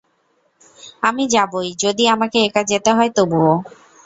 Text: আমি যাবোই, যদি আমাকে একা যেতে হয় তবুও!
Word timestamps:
আমি 1.03 1.23
যাবোই, 1.33 1.69
যদি 1.83 2.03
আমাকে 2.15 2.37
একা 2.47 2.61
যেতে 2.71 2.91
হয় 2.97 3.11
তবুও! 3.17 3.53